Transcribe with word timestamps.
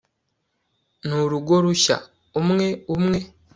ni 1.05 1.15
urugo 1.23 1.53
rushya, 1.63 1.97
umwe 2.39 2.67
umwe 2.95 3.19